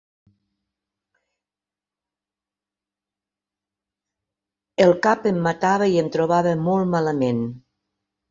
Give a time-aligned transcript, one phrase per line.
[4.87, 7.45] El cap em matava i em trobava molt malament.